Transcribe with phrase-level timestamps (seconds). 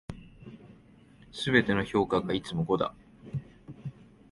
[1.31, 2.95] 全ての評価がいつも五だ。